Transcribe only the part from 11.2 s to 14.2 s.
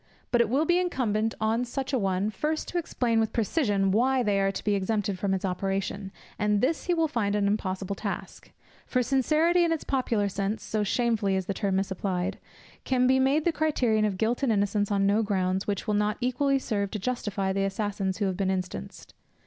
is the term misapplied, can be made the criterion of